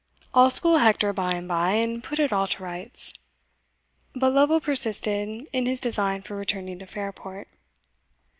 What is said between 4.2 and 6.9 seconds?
Lovel persisted in his design of returning to